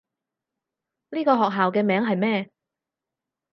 [1.11, 2.51] 呢個學校嘅名係咩？